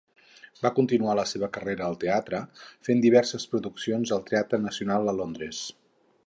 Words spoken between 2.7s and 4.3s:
fent diverses produccions al